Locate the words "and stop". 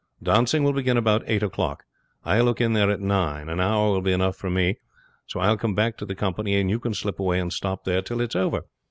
7.39-7.83